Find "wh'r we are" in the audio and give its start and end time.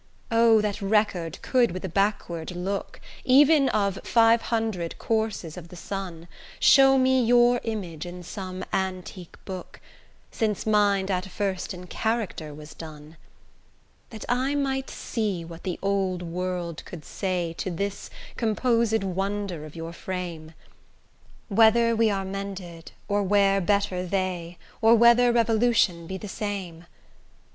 21.47-22.25